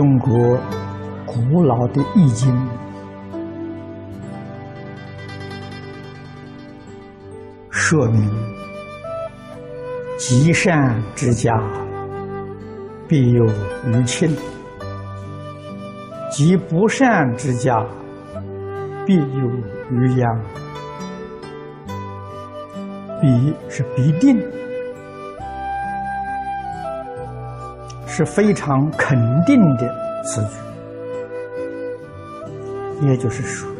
[0.00, 0.58] 中国
[1.26, 2.50] 古老的易经，
[7.68, 8.32] 说明
[10.16, 11.52] 积善之家
[13.06, 13.44] 必有
[13.88, 14.34] 余庆，
[16.30, 17.86] 积不善之家
[19.04, 19.50] 必有
[19.90, 20.40] 余殃。
[23.20, 24.42] 必是必定，
[28.12, 29.88] 是非常肯定的
[30.24, 30.48] 词句。
[33.06, 33.70] 也就是说，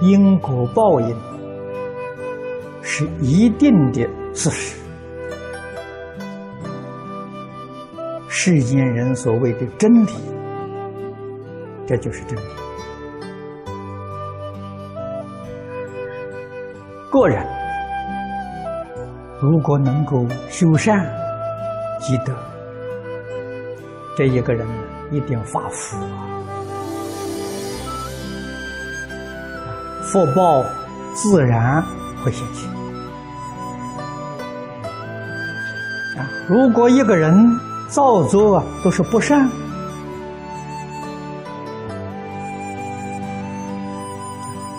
[0.00, 1.16] 因果报应
[2.82, 4.76] 是一定的事实。
[8.28, 10.12] 世间人所谓的真理，
[11.84, 12.42] 这就是真理。
[17.10, 17.44] 个人
[19.42, 21.04] 如果能够修善
[22.00, 22.32] 积德，
[24.16, 24.66] 这一个人
[25.10, 26.08] 一定发福啊！
[30.04, 30.64] 福报
[31.14, 31.82] 自然
[32.22, 32.70] 会显现
[36.20, 36.28] 啊！
[36.48, 37.58] 如果一个人
[37.88, 39.48] 造作都是不善，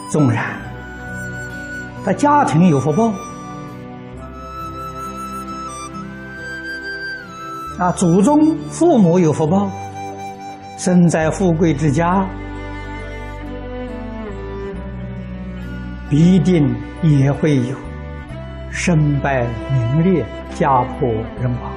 [0.10, 0.46] 纵然
[2.06, 3.12] 他家庭有福报
[7.78, 9.70] 啊，祖宗父母有福报，
[10.78, 12.28] 生在富贵之家。
[16.10, 17.76] 必定也会有
[18.72, 20.26] 身败名裂、
[20.56, 21.08] 家破
[21.42, 21.72] 人亡。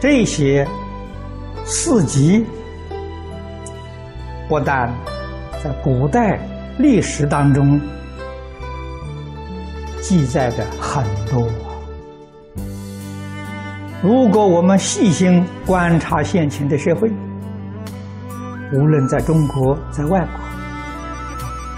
[0.00, 0.64] 这些
[1.64, 2.46] 事迹
[4.48, 4.88] 不但
[5.62, 6.38] 在古代
[6.78, 7.78] 历史当中
[10.08, 11.46] 记载的很多，
[14.02, 17.12] 如果我们细心观察现前的社会，
[18.72, 20.30] 无论在中国，在外国，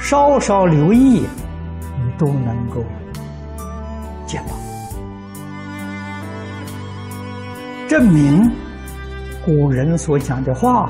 [0.00, 2.84] 稍稍留意，你都能够
[4.28, 4.54] 见到，
[7.88, 8.48] 证明
[9.44, 10.88] 古人所讲的话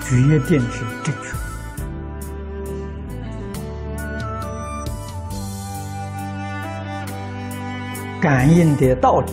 [0.00, 0.16] 决
[0.48, 1.47] 定是正确。
[8.20, 9.32] 感应的道理，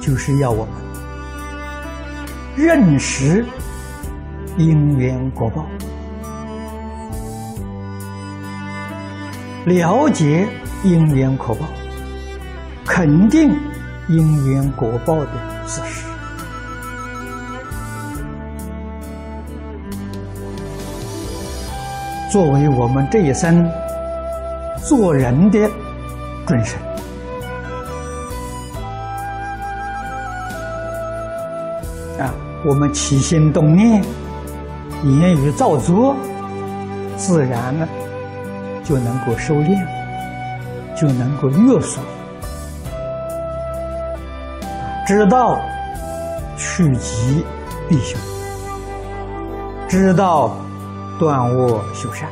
[0.00, 0.74] 就是要我们。
[2.54, 3.44] 认识
[4.58, 5.66] 因缘果报，
[9.64, 10.46] 了解
[10.84, 11.66] 因缘果报，
[12.84, 13.58] 肯定
[14.08, 15.30] 因缘果报的
[15.66, 16.06] 事实，
[22.30, 23.66] 作为我们这一生
[24.84, 25.70] 做人的
[26.46, 26.78] 准绳。
[32.64, 34.04] 我们起心动念、
[35.02, 36.14] 言语造作，
[37.16, 37.88] 自然呢
[38.84, 39.76] 就能够收敛，
[40.94, 41.98] 就能够约束，
[45.04, 45.60] 知道
[46.56, 47.44] 趋吉
[47.88, 48.16] 避凶，
[49.88, 50.56] 知道
[51.18, 52.28] 断恶修善，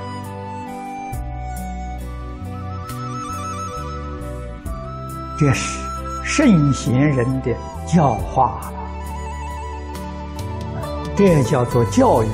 [5.41, 5.81] 这是
[6.23, 7.51] 圣贤人的
[7.87, 8.75] 教化了。
[11.17, 12.27] 这叫做教育。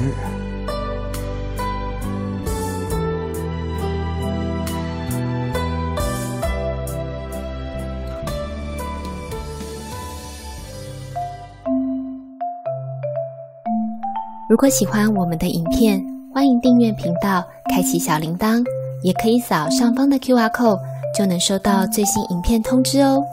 [14.51, 16.05] 如果喜欢我们的影片，
[16.35, 18.65] 欢迎订阅频道，开启小铃铛，
[19.05, 20.81] 也可以扫上方的 Q R code，
[21.17, 23.25] 就能收到最新影片通知哦。